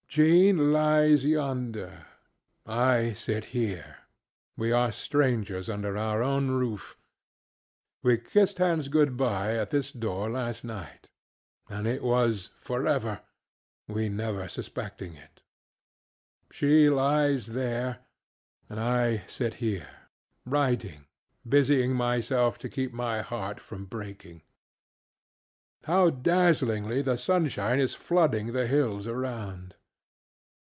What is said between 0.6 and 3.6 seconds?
lies yonder, I sit